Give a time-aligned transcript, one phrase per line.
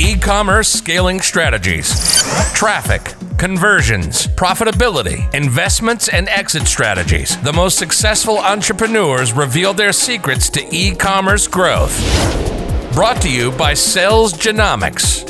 [0.00, 2.22] e commerce scaling strategies,
[2.54, 7.38] traffic, conversions, profitability, investments, and exit strategies.
[7.42, 11.94] The most successful entrepreneurs reveal their secrets to e commerce growth.
[12.94, 15.26] Brought to you by Sales Genomics.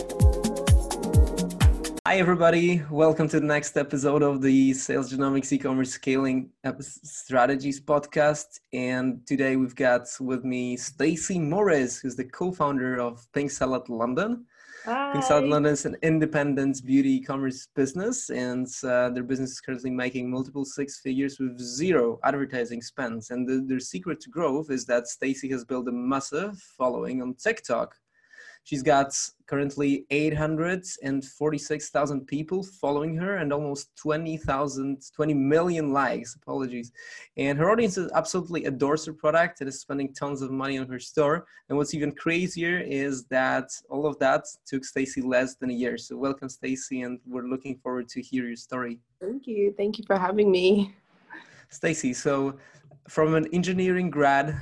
[2.06, 2.82] Hi, everybody.
[2.90, 6.50] Welcome to the next episode of the Sales Genomics e-commerce scaling
[6.80, 8.60] strategies podcast.
[8.72, 14.46] And today we've got with me Stacy Morris, who's the co-founder of Pink Salad London.
[14.84, 15.12] Hi.
[15.12, 19.90] Pink Salad London is an independent beauty e-commerce business, and uh, their business is currently
[19.90, 23.30] making multiple six figures with zero advertising spends.
[23.30, 27.34] And the, their secret to growth is that Stacy has built a massive following on
[27.34, 27.94] TikTok
[28.64, 36.36] She's got currently 846,000 people following her and almost 20,000, 20 million likes.
[36.36, 36.92] Apologies.
[37.36, 41.00] And her audience absolutely adores her product and is spending tons of money on her
[41.00, 41.46] store.
[41.68, 45.98] And what's even crazier is that all of that took Stacy less than a year.
[45.98, 49.00] So welcome, Stacy, and we're looking forward to hear your story.
[49.20, 49.74] Thank you.
[49.76, 50.94] Thank you for having me.
[51.70, 52.56] Stacy, so
[53.08, 54.60] from an engineering grad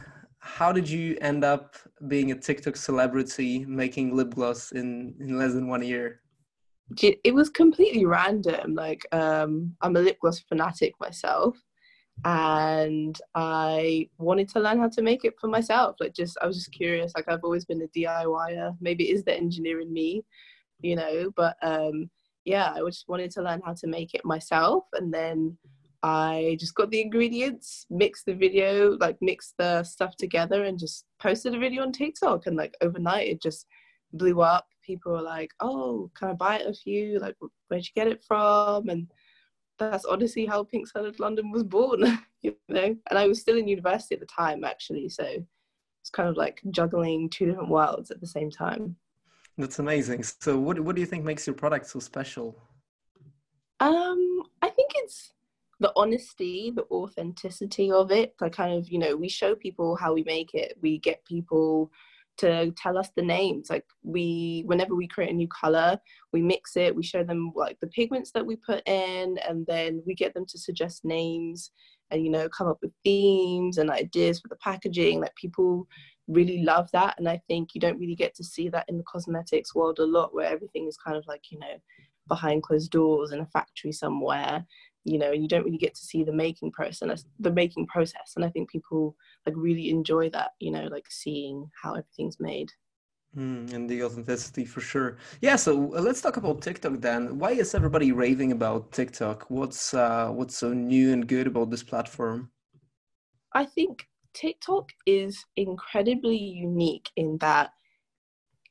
[0.49, 1.77] how did you end up
[2.09, 6.23] being a TikTok celebrity making lip gloss in, in less than one year?
[7.01, 8.75] It was completely random.
[8.75, 11.57] Like, um, I'm a lip gloss fanatic myself,
[12.25, 15.97] and I wanted to learn how to make it for myself.
[16.01, 17.13] Like, just I was just curious.
[17.15, 18.75] Like, I've always been a DIYer.
[18.81, 20.25] Maybe it is the engineer in me,
[20.81, 21.31] you know.
[21.37, 22.11] But um,
[22.47, 25.59] yeah, I just wanted to learn how to make it myself, and then
[26.03, 31.05] I just got the ingredients, mixed the video, like mixed the stuff together, and just
[31.19, 32.47] posted a video on TikTok.
[32.47, 33.67] And like overnight, it just
[34.13, 34.67] blew up.
[34.83, 37.19] People were like, "Oh, can I buy it off you?
[37.19, 37.37] Like,
[37.69, 39.11] where'd you get it from?" And
[39.79, 42.03] that's honestly how Pink Salad London was born,
[42.43, 42.97] you know.
[43.11, 45.25] And I was still in university at the time, actually, so
[46.01, 48.97] it's kind of like juggling two different worlds at the same time.
[49.57, 50.23] That's amazing.
[50.23, 52.57] So, what what do you think makes your product so special?
[53.81, 54.38] Um, I think it's
[55.81, 58.35] the honesty, the authenticity of it.
[58.41, 60.77] Like kind of, you know, we show people how we make it.
[60.81, 61.91] We get people
[62.39, 63.69] to tell us the names.
[63.71, 65.99] Like we, whenever we create a new color,
[66.33, 66.95] we mix it.
[66.95, 70.47] We show them like the pigments that we put in, and then we get them
[70.47, 71.71] to suggest names
[72.11, 75.21] and you know come up with themes and ideas for the packaging.
[75.21, 75.87] Like people
[76.27, 79.05] really love that, and I think you don't really get to see that in the
[79.05, 81.77] cosmetics world a lot, where everything is kind of like you know
[82.29, 84.65] behind closed doors in a factory somewhere
[85.09, 88.35] you know, and you don't really get to see the making process, the making process.
[88.37, 92.71] And I think people like really enjoy that, you know, like seeing how everything's made.
[93.37, 95.19] Mm, and the authenticity for sure.
[95.43, 95.57] Yeah.
[95.57, 97.39] So uh, let's talk about TikTok then.
[97.39, 99.45] Why is everybody raving about TikTok?
[99.49, 102.51] What's uh, what's so new and good about this platform?
[103.53, 107.73] I think TikTok is incredibly unique in that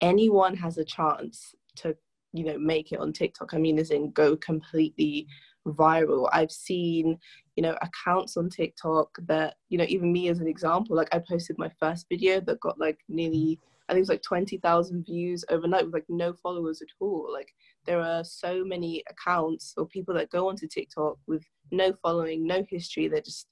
[0.02, 1.96] anyone has a chance to,
[2.38, 3.54] you know, make it on TikTok.
[3.54, 5.28] I mean, as in go completely
[5.68, 6.30] viral.
[6.32, 7.18] I've seen,
[7.56, 11.20] you know, accounts on TikTok that, you know, even me as an example, like I
[11.20, 13.68] posted my first video that got like nearly, mm.
[13.90, 17.30] I think it was like 20,000 views overnight with like no followers at all.
[17.32, 17.54] Like
[17.86, 22.66] there are so many accounts or people that go onto TikTok with no following, no
[22.70, 23.08] history.
[23.08, 23.48] They're just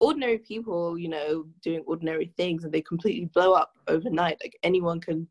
[0.00, 4.38] ordinary people, you know, doing ordinary things and they completely blow up overnight.
[4.42, 5.28] Like anyone can,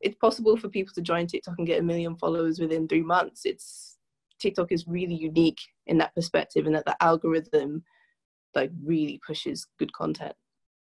[0.00, 3.42] it's possible for people to join TikTok and get a million followers within three months.
[3.44, 3.96] It's
[4.40, 7.82] TikTok is really unique in that perspective, and that the algorithm
[8.54, 10.34] like really pushes good content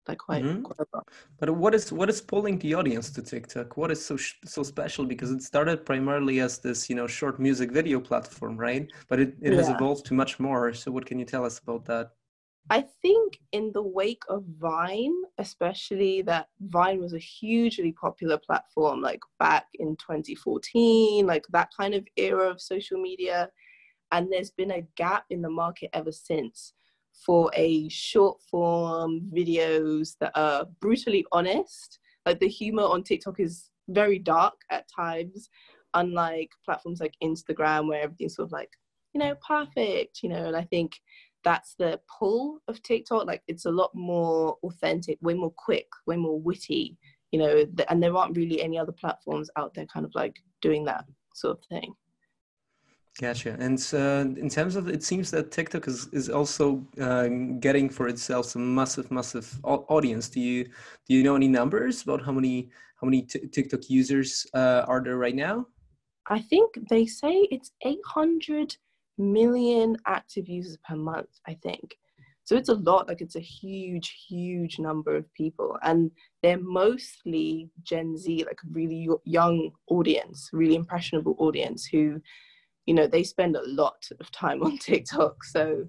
[0.09, 0.63] like quite, mm-hmm.
[0.63, 1.05] quite
[1.39, 5.05] but what is what is pulling the audience to tiktok what is so so special
[5.05, 9.35] because it started primarily as this you know short music video platform right but it,
[9.41, 9.59] it yeah.
[9.59, 12.11] has evolved to much more so what can you tell us about that
[12.71, 19.01] I think in the wake of Vine, especially that Vine was a hugely popular platform,
[19.03, 23.51] like back in 2014, like that kind of era of social media.
[24.13, 26.73] And there's been a gap in the market ever since
[27.27, 31.99] for a short form videos that are brutally honest.
[32.25, 35.51] Like the humor on TikTok is very dark at times,
[35.95, 38.71] unlike platforms like Instagram, where everything's sort of like,
[39.13, 40.93] you know, perfect, you know, and I think
[41.45, 43.27] that's the pull of TikTok.
[43.27, 46.97] Like it's a lot more authentic, way more quick, way more witty,
[47.33, 50.85] you know, and there aren't really any other platforms out there kind of like doing
[50.87, 51.05] that
[51.35, 51.95] sort of thing.
[53.21, 53.57] Gotcha.
[53.59, 57.27] And uh, in terms of, it seems that TikTok is, is also uh,
[57.59, 60.29] getting for itself some massive, massive audience.
[60.29, 60.65] Do you
[61.07, 62.71] do you know any numbers about how many
[63.01, 65.67] how many t- TikTok users uh, are there right now?
[66.29, 68.77] I think they say it's eight hundred
[69.21, 71.97] million active users per month, I think.
[72.45, 75.79] So it's a lot, like it's a huge, huge number of people.
[75.83, 76.11] And
[76.43, 82.21] they're mostly Gen Z, like a really young audience, really impressionable audience who,
[82.87, 85.45] you know, they spend a lot of time on TikTok.
[85.45, 85.85] So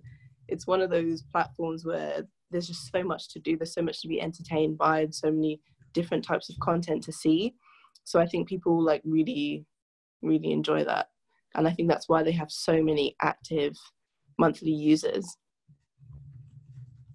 [0.49, 4.01] it's one of those platforms where there's just so much to do, there's so much
[4.01, 5.61] to be entertained by, and so many
[5.93, 7.55] different types of content to see.
[8.03, 9.65] So I think people like really,
[10.21, 11.07] really enjoy that.
[11.55, 13.75] And I think that's why they have so many active
[14.37, 15.37] monthly users.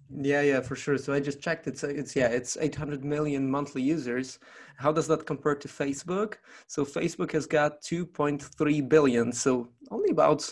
[0.09, 0.97] Yeah, yeah, for sure.
[0.97, 1.67] So I just checked.
[1.67, 4.39] It's it's yeah, it's 800 million monthly users.
[4.77, 6.35] How does that compare to Facebook?
[6.67, 9.31] So Facebook has got 2.3 billion.
[9.31, 10.49] So only about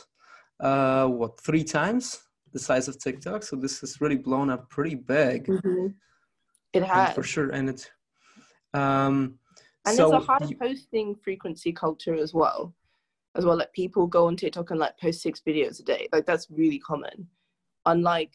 [0.61, 3.43] uh what three times the size of TikTok.
[3.43, 5.47] So this has really blown up pretty big.
[5.47, 5.87] Mm-hmm.
[6.73, 7.89] It has and for sure, and it's
[8.73, 9.39] um.
[9.87, 12.73] And so there's a high you, posting frequency culture as well,
[13.35, 13.57] as well.
[13.57, 16.07] Like people go on TikTok and like post six videos a day.
[16.11, 17.27] Like that's really common.
[17.85, 18.33] Unlike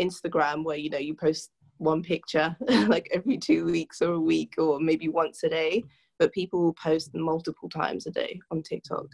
[0.00, 2.56] Instagram where you know you post one picture
[2.86, 5.84] like every two weeks or a week or maybe once a day,
[6.18, 9.06] but people will post multiple times a day on TikTok.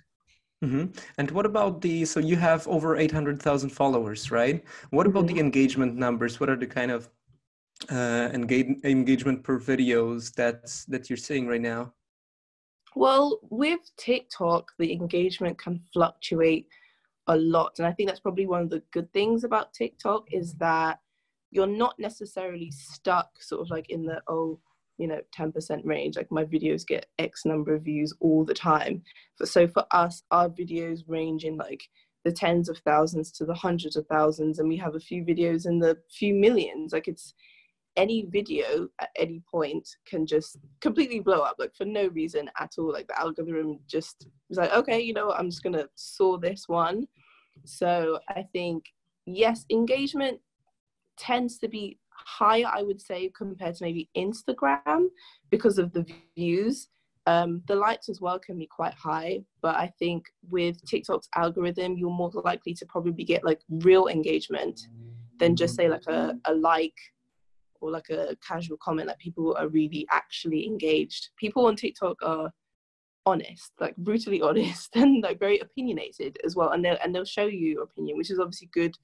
[0.64, 0.92] Mm-hmm.
[1.18, 2.04] And what about the?
[2.04, 4.62] So you have over eight hundred thousand followers, right?
[4.90, 5.34] What about mm-hmm.
[5.34, 6.38] the engagement numbers?
[6.38, 7.10] What are the kind of
[7.90, 11.92] uh, engage, engagement per videos that that you're seeing right now?
[12.94, 16.66] Well, with TikTok, the engagement can fluctuate
[17.26, 17.74] a lot.
[17.78, 20.58] And I think that's probably one of the good things about TikTok is mm.
[20.58, 21.00] that
[21.50, 24.58] you're not necessarily stuck sort of like in the, oh,
[24.98, 26.16] you know, 10% range.
[26.16, 29.02] Like my videos get X number of views all the time.
[29.38, 31.82] But so for us, our videos range in like
[32.24, 34.58] the tens of thousands to the hundreds of thousands.
[34.58, 36.92] And we have a few videos in the few millions.
[36.92, 37.34] Like it's,
[37.96, 42.72] any video at any point can just completely blow up like for no reason at
[42.78, 42.92] all.
[42.92, 46.64] Like the algorithm just was like okay you know what, i'm just gonna saw this
[46.68, 47.06] one.
[47.64, 48.84] So i think
[49.26, 50.40] yes engagement
[51.18, 55.08] tends to be higher i would say compared to maybe instagram
[55.50, 56.06] because of the
[56.36, 56.88] views.
[57.24, 61.96] Um, the likes as well can be quite high but i think with tiktok's algorithm
[61.96, 64.88] you're more likely to probably get like real engagement
[65.38, 66.96] than just say like a, a like
[67.82, 71.30] or like a casual comment like people are really actually engaged.
[71.36, 72.50] People on tiktok are
[73.24, 76.70] honest like brutally honest and like very opinionated as well.
[76.70, 78.96] And they'll and they'll show you your opinion which is obviously good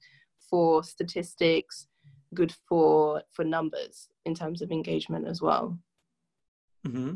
[0.49, 1.87] for statistics
[2.33, 5.77] good for for numbers in terms of engagement as well.
[6.87, 7.15] Mm-hmm.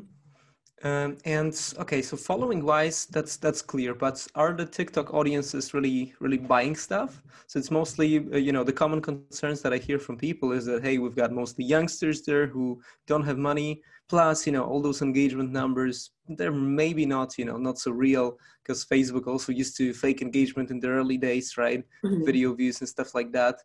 [0.83, 3.95] Um, and okay, so following wise, that's that's clear.
[3.95, 7.21] But are the TikTok audiences really really buying stuff?
[7.47, 10.65] So it's mostly uh, you know the common concerns that I hear from people is
[10.65, 13.81] that hey, we've got mostly youngsters there who don't have money.
[14.09, 18.37] Plus, you know, all those engagement numbers they're maybe not you know not so real
[18.61, 21.81] because Facebook also used to fake engagement in the early days, right?
[22.03, 22.25] Mm-hmm.
[22.25, 23.55] Video views and stuff like that.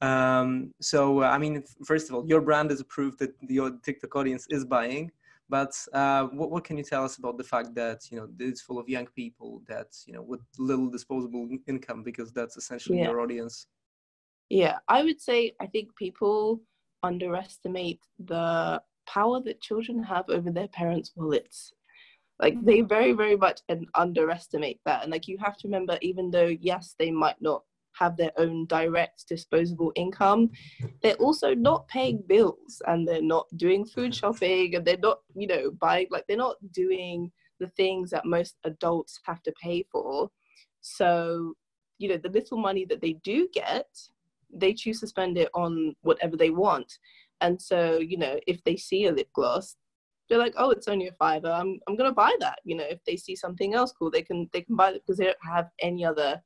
[0.00, 3.76] Um, so uh, I mean, first of all, your brand is a proof that the
[3.82, 5.10] TikTok audience is buying
[5.48, 8.60] but uh, what, what can you tell us about the fact that you know it's
[8.60, 13.04] full of young people that you know with little disposable income because that's essentially yeah.
[13.04, 13.66] your audience?
[14.50, 16.60] Yeah, I would say I think people
[17.02, 21.72] underestimate the power that children have over their parents' wallets.
[22.40, 23.60] Like they very, very much
[23.94, 25.02] underestimate that.
[25.02, 27.62] And like you have to remember, even though yes, they might not
[27.98, 30.50] have their own direct disposable income,
[31.02, 34.18] they're also not paying bills and they're not doing food mm-hmm.
[34.18, 37.30] shopping and they're not, you know, buying, like, they're not doing
[37.60, 40.30] the things that most adults have to pay for.
[40.80, 41.54] So,
[41.98, 43.86] you know, the little money that they do get,
[44.52, 46.98] they choose to spend it on whatever they want.
[47.40, 49.76] And so, you know, if they see a lip gloss,
[50.28, 51.50] they're like, oh, it's only a fiver.
[51.50, 52.58] I'm, I'm gonna buy that.
[52.64, 55.18] You know, if they see something else cool, they can they can buy it because
[55.18, 56.42] they don't have any other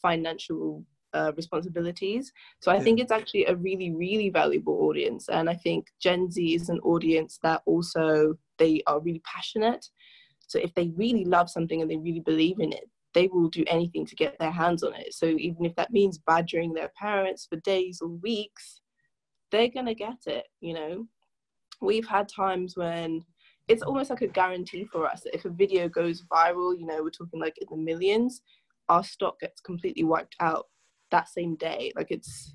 [0.00, 0.84] financial
[1.16, 2.32] uh, responsibilities.
[2.60, 5.28] So I think it's actually a really, really valuable audience.
[5.28, 9.84] And I think Gen Z is an audience that also they are really passionate.
[10.46, 13.64] So if they really love something and they really believe in it, they will do
[13.66, 15.14] anything to get their hands on it.
[15.14, 18.82] So even if that means badgering their parents for days or weeks,
[19.50, 21.06] they're gonna get it, you know.
[21.80, 23.24] We've had times when
[23.68, 27.02] it's almost like a guarantee for us that if a video goes viral, you know,
[27.02, 28.42] we're talking like in the millions,
[28.88, 30.66] our stock gets completely wiped out
[31.10, 31.92] that same day.
[31.96, 32.54] Like it's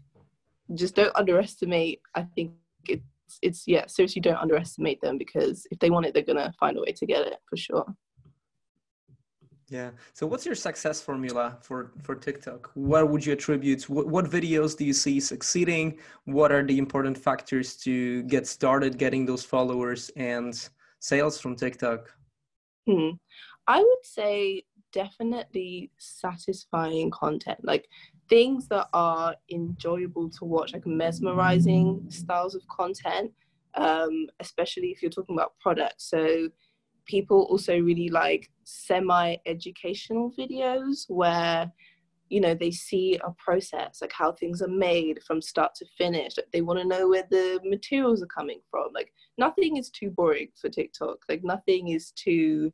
[0.74, 2.02] just don't underestimate.
[2.16, 2.52] I think
[2.88, 3.04] it's
[3.42, 6.82] it's yeah, seriously don't underestimate them because if they want it, they're gonna find a
[6.82, 7.86] way to get it for sure.
[9.72, 9.92] Yeah.
[10.12, 12.72] So, what's your success formula for for TikTok?
[12.74, 13.90] What would you attribute?
[13.90, 15.98] What, what videos do you see succeeding?
[16.26, 20.54] What are the important factors to get started getting those followers and
[21.00, 22.12] sales from TikTok?
[22.86, 23.12] Hmm.
[23.66, 27.60] I would say definitely satisfying content.
[27.64, 27.88] Like
[28.32, 33.30] things that are enjoyable to watch, like mesmerizing styles of content,
[33.76, 36.10] um, especially if you're talking about products.
[36.10, 36.48] So
[37.06, 41.70] people also really like semi-educational videos where
[42.30, 46.38] you know they see a process like how things are made from start to finish.
[46.38, 48.94] Like they want to know where the materials are coming from.
[48.94, 51.18] Like nothing is too boring for tiktok.
[51.28, 52.72] Like nothing is too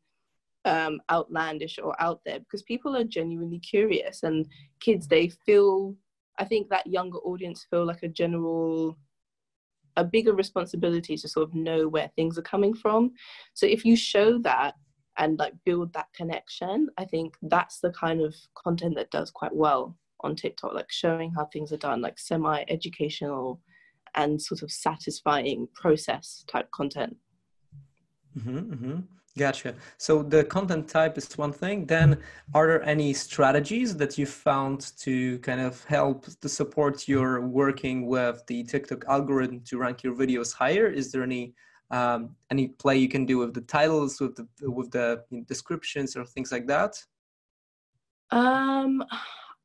[0.67, 4.45] um, outlandish or out there because people are genuinely curious and
[4.81, 5.95] kids they feel
[6.39, 8.97] i think that younger audience feel like a general
[9.95, 13.11] a bigger responsibility to sort of know where things are coming from
[13.53, 14.75] so if you show that
[15.17, 19.55] and like build that connection i think that's the kind of content that does quite
[19.55, 23.61] well on tiktok like showing how things are done like semi educational
[24.15, 27.15] and sort of satisfying process type content
[28.37, 28.99] mm-hmm, mm-hmm.
[29.37, 29.75] Gotcha.
[29.97, 31.85] So the content type is one thing.
[31.85, 32.17] Then,
[32.55, 38.07] are there any strategies that you found to kind of help to support your working
[38.07, 40.87] with the TikTok algorithm to rank your videos higher?
[40.87, 41.53] Is there any
[41.91, 46.25] um, any play you can do with the titles, with the with the descriptions, or
[46.25, 46.97] things like that?
[48.31, 49.03] Um,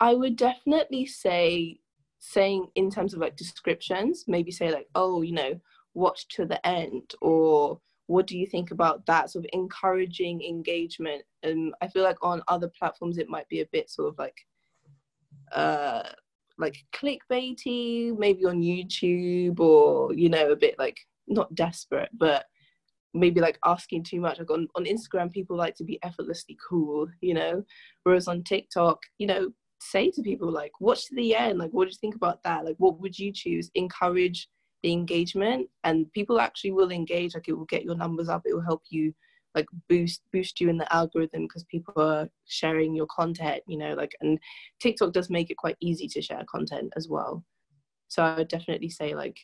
[0.00, 1.80] I would definitely say
[2.18, 5.58] saying in terms of like descriptions, maybe say like, oh, you know,
[5.94, 7.80] watch to the end or
[8.12, 11.22] what do you think about that sort of encouraging engagement?
[11.42, 14.38] And i feel like on other platforms it might be a bit sort of like
[15.52, 16.04] uh
[16.58, 22.44] like clickbaity maybe on youtube or you know a bit like not desperate but
[23.14, 24.38] maybe like asking too much.
[24.38, 27.64] Like on, on instagram people like to be effortlessly cool you know
[28.04, 29.52] whereas on tiktok you know
[29.82, 31.58] say to people like watch to the end.
[31.58, 32.64] Like what do you think about that?
[32.64, 33.70] Like what would you choose?
[33.74, 34.48] Encourage
[34.84, 38.60] engagement and people actually will engage like it will get your numbers up it will
[38.60, 39.14] help you
[39.54, 43.94] like boost boost you in the algorithm because people are sharing your content you know
[43.94, 44.38] like and
[44.80, 47.44] tiktok does make it quite easy to share content as well.
[48.08, 49.38] So i would definitely say like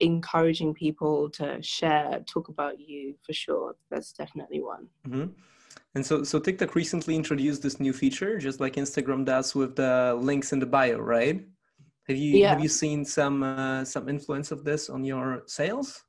[0.00, 3.76] encouraging people to share talk about you for sure.
[3.92, 4.88] That's definitely one.
[5.06, 5.30] Mm-hmm.
[5.94, 10.16] and so so tiktok recently introduced this new feature just like instagram does with the
[10.20, 11.44] links in the bio right
[12.08, 12.50] have you yeah.
[12.50, 16.04] have you seen some uh, some influence of this on your sales?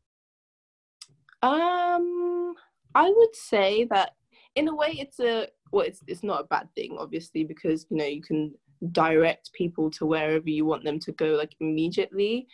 [1.41, 2.53] Um,
[2.95, 4.11] I would say that
[4.55, 7.97] in a way it's a well, it's it's not a bad thing, obviously, because you
[7.97, 8.53] know you can
[8.91, 12.47] direct people to wherever you want them to go like immediately.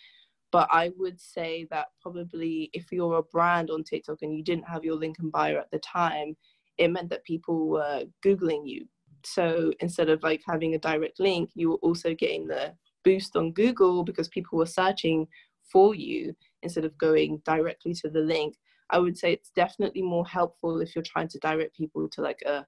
[0.51, 4.67] But I would say that probably if you're a brand on TikTok and you didn't
[4.67, 6.35] have your link in bio at the time,
[6.77, 8.85] it meant that people were googling you.
[9.23, 13.51] So instead of like having a direct link, you were also getting the boost on
[13.51, 15.27] Google because people were searching
[15.71, 18.55] for you instead of going directly to the link.
[18.89, 22.41] I would say it's definitely more helpful if you're trying to direct people to like
[22.45, 22.65] a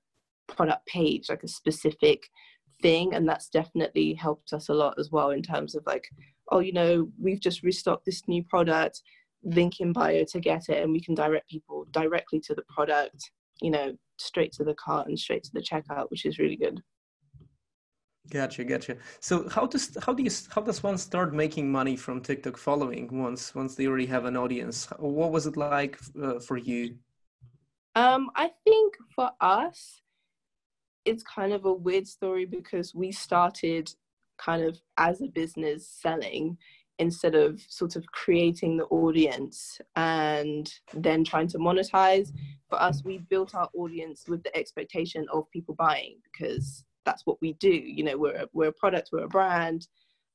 [0.47, 2.29] product page, like a specific
[2.81, 3.13] thing.
[3.13, 6.05] And that's definitely helped us a lot as well in terms of like,
[6.51, 9.01] oh, you know, we've just restocked this new product,
[9.43, 13.31] link in bio to get it, and we can direct people directly to the product,
[13.61, 16.81] you know, straight to the cart and straight to the checkout, which is really good.
[18.29, 18.97] Gotcha, gotcha.
[19.19, 23.09] So how does how do you how does one start making money from TikTok following
[23.11, 24.87] once once they already have an audience?
[24.97, 26.95] What was it like uh, for you?
[27.95, 30.01] Um, I think for us,
[31.05, 33.93] it's kind of a weird story because we started
[34.37, 36.57] kind of as a business selling
[36.99, 42.31] instead of sort of creating the audience and then trying to monetize.
[42.69, 47.41] For us, we built our audience with the expectation of people buying because that's what
[47.41, 47.69] we do.
[47.69, 49.87] You know, we're a, we're a product, we're a brand.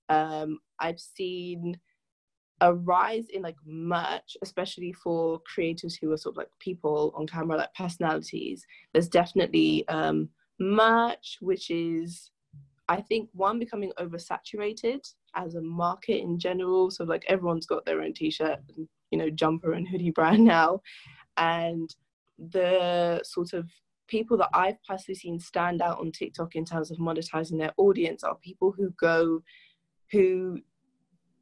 [0.08, 1.78] Um, I've seen
[2.60, 7.26] a rise in like merch, especially for creators who are sort of like people on
[7.26, 8.64] camera, like personalities.
[8.92, 12.30] There's definitely um, merch, which is,
[12.88, 15.00] I think, one becoming oversaturated
[15.36, 16.90] as a market in general.
[16.90, 20.80] So like everyone's got their own t-shirt, and, you know, jumper and hoodie brand now,
[21.36, 21.94] and
[22.38, 23.68] the sort of
[24.08, 28.24] people that I've personally seen stand out on TikTok in terms of monetizing their audience
[28.24, 29.42] are people who go,
[30.10, 30.58] who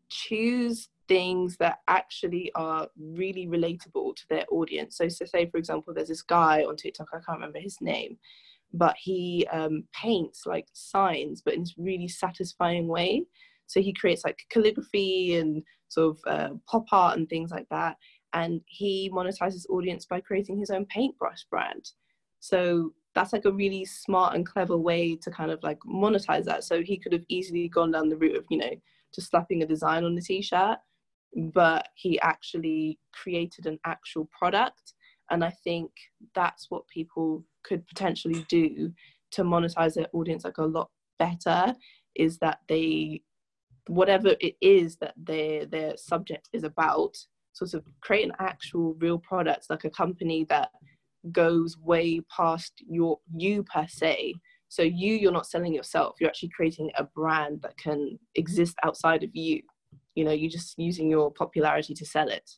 [0.08, 4.96] choose things that actually are really relatable to their audience.
[4.96, 8.18] So, so say for example, there's this guy on TikTok, I can't remember his name,
[8.72, 13.22] but he um, paints like signs, but in this really satisfying way.
[13.68, 17.96] So he creates like calligraphy and sort of uh, pop art and things like that.
[18.32, 21.90] And he monetizes audience by creating his own paintbrush brand.
[22.46, 26.62] So that's like a really smart and clever way to kind of like monetize that.
[26.62, 28.70] So he could have easily gone down the route of, you know,
[29.12, 30.78] just slapping a design on the t-shirt,
[31.52, 34.92] but he actually created an actual product.
[35.30, 35.90] And I think
[36.36, 38.92] that's what people could potentially do
[39.32, 41.74] to monetize their audience like a lot better
[42.14, 43.22] is that they
[43.88, 47.16] whatever it is that their their subject is about
[47.52, 50.70] sort of create an actual real product like a company that
[51.32, 54.34] goes way past your you per se
[54.68, 59.22] so you you're not selling yourself you're actually creating a brand that can exist outside
[59.22, 59.60] of you
[60.14, 62.50] you know you're just using your popularity to sell it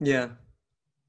[0.00, 0.28] yeah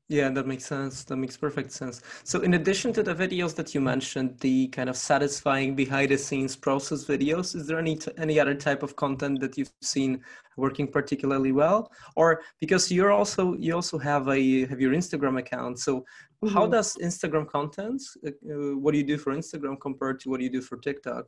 [0.09, 1.03] yeah, that makes sense.
[1.03, 2.01] That makes perfect sense.
[2.23, 6.17] So, in addition to the videos that you mentioned, the kind of satisfying behind the
[6.17, 10.23] scenes process videos, is there any t- any other type of content that you've seen
[10.55, 11.91] working particularly well?
[12.15, 15.79] Or because you're also you also have a have your Instagram account.
[15.79, 16.05] So,
[16.43, 16.53] mm-hmm.
[16.53, 18.01] how does Instagram content?
[18.25, 20.77] Uh, uh, what do you do for Instagram compared to what do you do for
[20.77, 21.25] TikTok?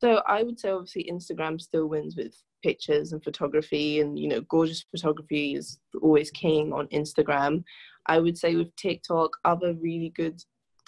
[0.00, 4.40] So, I would say obviously Instagram still wins with pictures and photography and you know
[4.42, 7.62] gorgeous photography is always king on instagram
[8.06, 10.40] i would say with tiktok other really good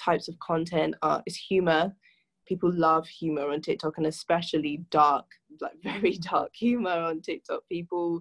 [0.03, 1.93] types of content are is humor
[2.47, 5.25] people love humor on tiktok and especially dark
[5.61, 8.21] like very dark humor on tiktok people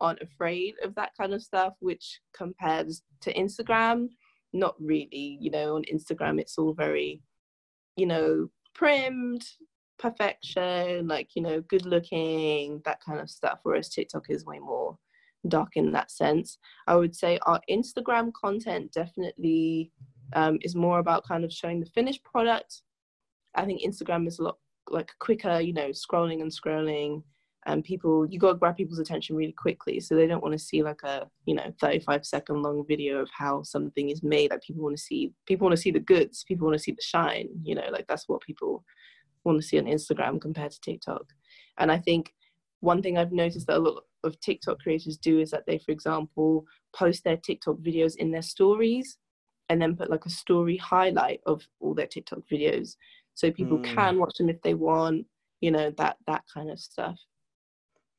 [0.00, 4.08] aren't afraid of that kind of stuff which compares to instagram
[4.54, 7.20] not really you know on instagram it's all very
[7.96, 9.44] you know primed
[9.98, 13.60] perfection, like, you know, good looking, that kind of stuff.
[13.62, 14.98] Whereas TikTok is way more
[15.48, 16.58] dark in that sense.
[16.86, 19.92] I would say our Instagram content definitely
[20.34, 22.82] um, is more about kind of showing the finished product.
[23.54, 24.58] I think Instagram is a lot
[24.90, 27.22] like quicker, you know, scrolling and scrolling.
[27.66, 29.98] And people, you got to grab people's attention really quickly.
[29.98, 33.30] So they don't want to see like a, you know, 35 second long video of
[33.32, 34.50] how something is made.
[34.50, 36.44] Like people want to see, people want to see the goods.
[36.44, 37.48] People want to see the shine.
[37.62, 38.84] You know, like that's what people
[39.44, 41.24] want to see on Instagram compared to TikTok.
[41.78, 42.34] And I think
[42.80, 45.92] one thing I've noticed that a lot of TikTok creators do is that they, for
[45.92, 49.18] example, post their TikTok videos in their stories
[49.68, 52.96] and then put like a story highlight of all their TikTok videos
[53.34, 53.94] so people mm.
[53.94, 55.26] can watch them if they want,
[55.60, 57.18] you know, that that kind of stuff.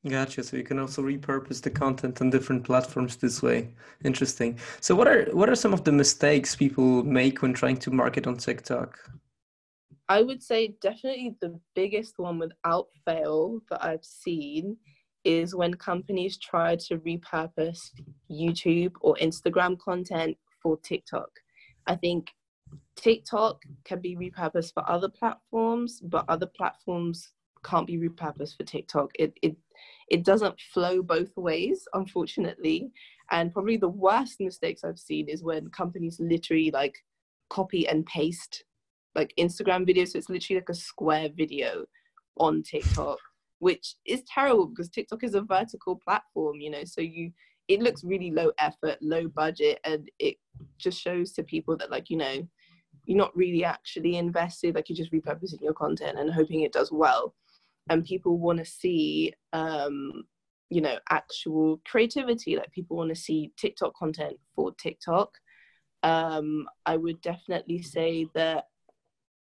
[0.08, 0.42] Gotcha.
[0.42, 3.70] So you can also repurpose the content on different platforms this way.
[4.04, 4.58] Interesting.
[4.80, 8.26] So what are what are some of the mistakes people make when trying to market
[8.26, 8.98] on TikTok?
[10.08, 14.76] I would say definitely the biggest one without fail that I've seen
[15.24, 17.90] is when companies try to repurpose
[18.30, 21.30] YouTube or Instagram content for TikTok.
[21.88, 22.30] I think
[22.94, 27.32] TikTok can be repurposed for other platforms, but other platforms
[27.64, 29.10] can't be repurposed for TikTok.
[29.18, 29.56] It it
[30.08, 32.90] it doesn't flow both ways, unfortunately.
[33.30, 36.94] And probably the worst mistakes I've seen is when companies literally like
[37.50, 38.64] copy and paste
[39.14, 40.08] like Instagram videos.
[40.08, 41.86] So it's literally like a square video
[42.38, 43.18] on TikTok,
[43.58, 47.32] which is terrible because TikTok is a vertical platform, you know, so you
[47.68, 50.36] it looks really low effort, low budget, and it
[50.78, 52.46] just shows to people that like, you know,
[53.06, 56.92] you're not really actually invested, like you're just repurposing your content and hoping it does
[56.92, 57.34] well.
[57.88, 60.24] And people want to see um,
[60.70, 62.56] you know, actual creativity.
[62.56, 65.30] Like people want to see TikTok content for TikTok.
[66.02, 68.66] Um, I would definitely say that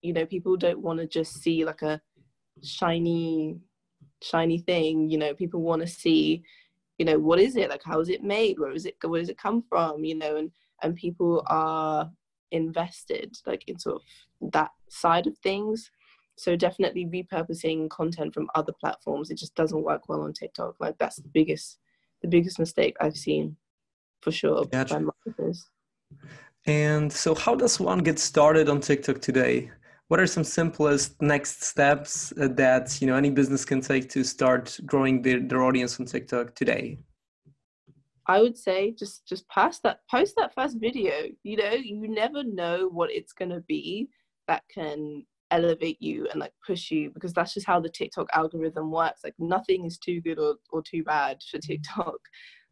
[0.01, 2.01] you know people don't want to just see like a
[2.63, 3.59] shiny
[4.21, 6.43] shiny thing you know people want to see
[6.97, 9.29] you know what is it like how is it made where is it where does
[9.29, 10.51] it come from you know and
[10.83, 12.09] and people are
[12.51, 15.91] invested like in sort of that side of things
[16.41, 20.75] so definitely repurposing content from other platforms it just doesn't work well on tiktok.
[20.79, 21.77] Like that's the biggest
[22.21, 23.55] the biggest mistake i've seen
[24.21, 25.03] for sure gotcha.
[26.65, 29.71] and so how does one get started on tiktok today?
[30.07, 34.23] What are some simplest next steps uh, that you know any business can take to
[34.23, 36.99] start growing their, their audience on tiktok today?
[38.27, 41.13] I would say just just post that post that first video.
[41.43, 44.09] You know you never know what it's going to be
[44.47, 48.89] that can elevate you and like push you because that's just how the tiktok algorithm
[48.91, 52.17] works like nothing is too good or, or too bad for tiktok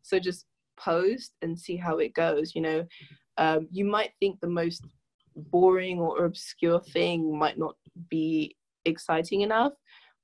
[0.02, 0.46] so just
[0.80, 2.86] post and see how it goes you know
[3.38, 4.86] um, you might think the most
[5.36, 7.76] boring or obscure thing might not
[8.10, 9.74] be exciting enough.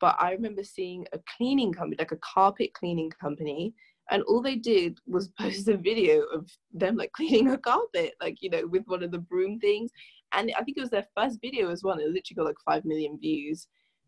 [0.02, 3.74] But I remember seeing a cleaning company, like a carpet cleaning company,
[4.12, 8.42] and all they did was post a video of them like cleaning a carpet, like
[8.42, 9.92] you know, with one of the broom things.
[10.36, 11.98] And I think it was their first video as well.
[11.98, 13.68] It literally got like five million views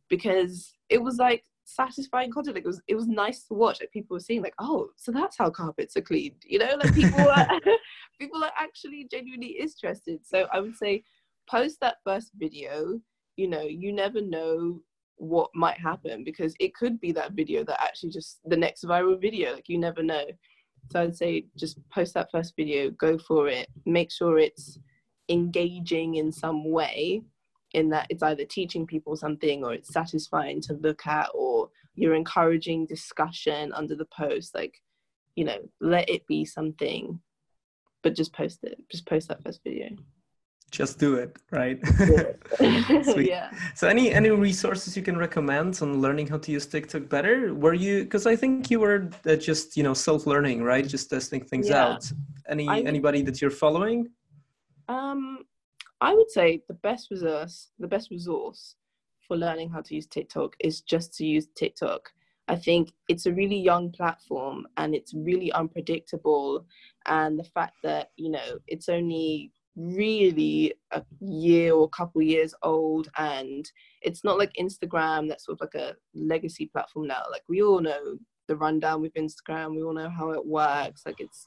[0.10, 2.56] because it was like satisfying content.
[2.56, 3.80] Like it was it was nice to watch.
[3.80, 6.42] Like people were seeing like, oh, so that's how carpets are cleaned.
[6.46, 7.20] You know, like people
[8.20, 10.26] people are actually genuinely interested.
[10.26, 11.04] So I would say
[11.50, 13.00] post that first video.
[13.36, 14.82] You know, you never know
[15.18, 19.20] what might happen because it could be that video that actually just the next viral
[19.20, 19.54] video.
[19.54, 20.26] Like you never know.
[20.92, 24.80] So I'd say just post that first video, go for it, make sure it's
[25.30, 27.22] engaging in some way
[27.74, 32.16] in that it's either teaching people something or it's satisfying to look at or you're
[32.16, 34.82] encouraging discussion under the post like
[35.36, 37.20] you know let it be something
[38.04, 39.90] but just post it just post that first video.
[40.70, 41.80] Just do it right?
[43.18, 43.52] Yeah.
[43.74, 47.54] So any any resources you can recommend on learning how to use tiktok better?
[47.54, 50.86] Were you because i think you were uh, just you know self-learning right?
[50.86, 51.86] Just testing things yeah.
[51.86, 52.04] out.
[52.50, 54.10] Any I, anybody that you're following
[54.88, 55.40] um
[56.02, 58.76] i would say the best resource the best resource
[59.28, 62.10] for learning how to use tiktok is just to use tiktok.
[62.48, 66.66] I think it's a really young platform and it's really unpredictable.
[67.06, 72.56] And the fact that, you know, it's only really a year or a couple years
[72.64, 73.70] old and
[74.02, 77.22] it's not like instagram that's sort of like a legacy platform now.
[77.30, 79.76] Like we all know the rundown with instagram.
[79.76, 81.02] We all know how it works.
[81.06, 81.46] Like it's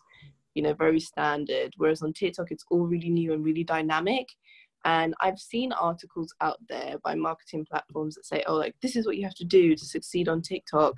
[0.54, 4.26] you know very standard whereas on tiktok it's all really new and really dynamic.
[4.84, 9.06] And i've seen articles out there by marketing platforms that say oh like this is
[9.06, 10.94] what you have to do to succeed on tiktok.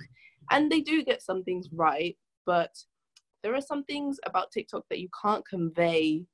[0.50, 2.74] And they do get some things right but
[3.42, 6.24] there are some things about tiktok that you can't convey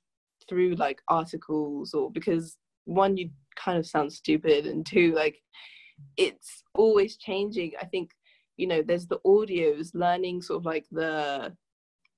[0.48, 5.38] through like articles or because one you kind of sound stupid and two like
[6.16, 7.72] it's always changing.
[7.80, 8.10] I think
[8.56, 11.54] you know there's the audios learning sort of like the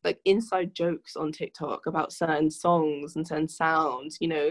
[0.04, 4.50] like inside jokes on tiktok about certain songs and certain sounds you know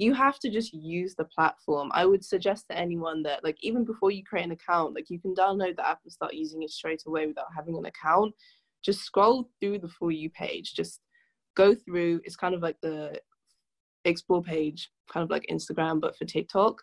[0.00, 1.90] you have to just use the platform.
[1.92, 5.20] I would suggest to anyone that like even before you create an account like you
[5.20, 8.34] can download the app and start using it straight away without having an account.
[8.82, 10.72] Just scroll through the for you page.
[10.74, 11.00] Just
[11.54, 12.22] go through.
[12.24, 13.20] It's kind of like the
[14.06, 16.80] explore page kind of like instagram but for tiktok.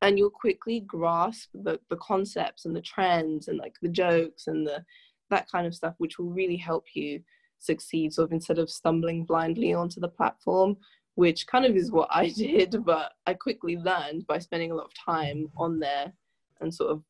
[0.00, 4.64] And you'll quickly grasp the, the concepts and the trends and like the jokes and
[4.64, 4.84] the
[5.30, 7.20] that kind of stuff which will really help you
[7.58, 10.76] succeed sort of instead of stumbling blindly onto the platform
[11.14, 14.86] which kind of is what i did but i quickly learned by spending a lot
[14.86, 16.12] of time on there
[16.60, 17.02] and sort of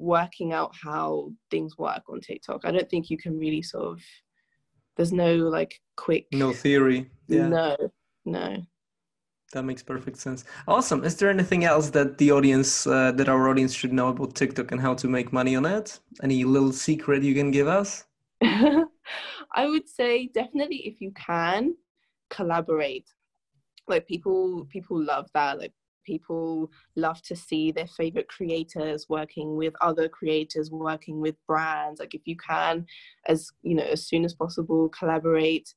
[0.00, 2.64] working out how things work on tiktok.
[2.64, 4.00] I don't think you can really sort of
[4.96, 7.10] there's no like quick no theory.
[7.28, 7.48] Yeah.
[7.48, 7.76] no
[8.24, 8.62] no
[9.52, 10.44] that makes perfect sense.
[10.68, 11.04] Awesome.
[11.04, 14.70] Is there anything else that the audience uh, that our audience should know about tiktok
[14.72, 15.98] and how to make money on it?
[16.22, 18.04] Any little secret you can give us?
[18.42, 21.74] I would say definitely if you can
[22.30, 23.08] collaborate.
[23.88, 25.58] Like people people love that.
[25.58, 25.72] Like
[26.06, 31.98] people love to see their favorite creators working with other creators working with brands.
[31.98, 32.86] Like if you can
[33.26, 35.74] as you know as soon as possible collaborate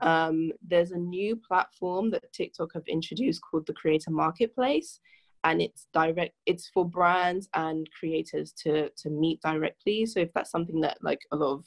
[0.00, 5.00] um, there's a new platform that tiktok have introduced called the creator marketplace
[5.46, 10.04] and it's direct it's for brands and creators to to meet directly.
[10.04, 11.64] So if that's something that like a lot of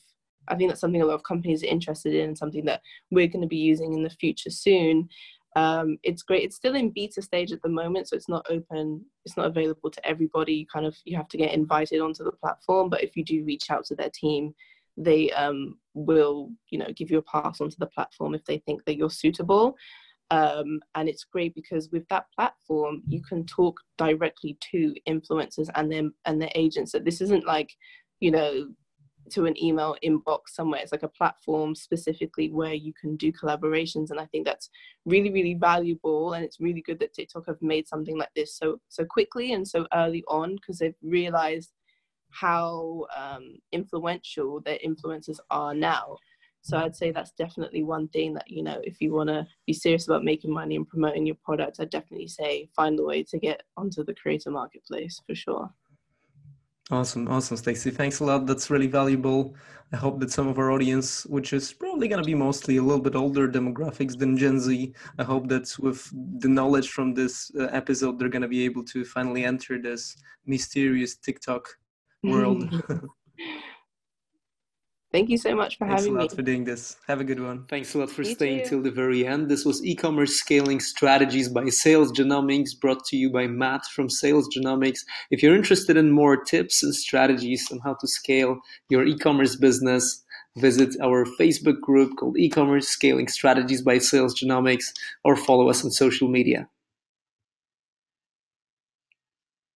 [0.50, 3.28] i think that's something a lot of companies are interested in and something that we're
[3.28, 5.10] going to be using in the future soon
[5.56, 6.44] um, it's great.
[6.44, 9.90] It's still in beta stage at the moment so it's not open it's not available
[9.90, 10.54] to everybody.
[10.54, 13.44] You kind of you have to get invited onto the platform but if you do
[13.44, 14.54] reach out to their team
[15.00, 18.84] they um, will you know give you a pass onto the platform if they think
[18.86, 19.76] that you're suitable.
[20.32, 25.92] Um, and it's great because with that platform you can talk directly to influencers and
[25.92, 26.92] them and their agents.
[26.92, 27.72] That this isn't like
[28.20, 28.68] you know
[29.32, 30.82] to an email inbox somewhere.
[30.82, 34.10] It's like a platform specifically where you can do collaborations.
[34.10, 34.70] And i think that's
[35.06, 36.34] really really valuable.
[36.34, 39.68] And it's really good that tiktok have made something like this so so quickly and
[39.68, 41.72] so early on because they've realized
[42.30, 46.18] how um, influential their influencers are now.
[46.62, 49.74] So I'd say that's definitely one thing that you know if you want to be
[49.74, 53.40] serious about making money and promoting your product, I'd definitely say find a way to
[53.40, 55.70] get onto the creator marketplace for sure.
[56.92, 57.92] Awesome, awesome, Stacy.
[57.92, 58.48] Thanks a lot.
[58.48, 59.54] That's really valuable.
[59.94, 62.82] I hope that some of our audience, which is probably going to be mostly a
[62.82, 67.52] little bit older demographics than Gen Z, I hope that with the knowledge from this
[67.60, 71.68] uh, episode, they're going to be able to finally enter this mysterious TikTok
[72.24, 72.84] world.
[75.12, 76.20] Thank you so much for Thanks having me.
[76.20, 76.98] Thanks a lot for doing this.
[77.08, 77.66] Have a good one.
[77.68, 79.50] Thanks a lot for staying till the very end.
[79.50, 84.48] This was e-commerce scaling strategies by Sales Genomics, brought to you by Matt from Sales
[84.56, 85.00] Genomics.
[85.32, 90.24] If you're interested in more tips and strategies on how to scale your e-commerce business,
[90.58, 94.86] visit our Facebook group called E-commerce Scaling Strategies by Sales Genomics,
[95.24, 96.70] or follow us on social media.